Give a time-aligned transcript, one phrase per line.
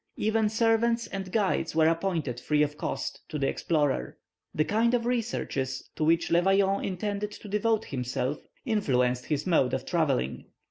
[0.15, 4.17] Even servants and guides were appointed, free of cost, to the explorer.
[4.55, 9.75] The kind of researches to which Le Vaillant intended to devote himself influenced his mode
[9.75, 10.45] of travelling.